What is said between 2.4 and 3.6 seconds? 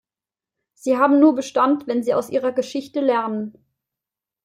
Geschichte lernen.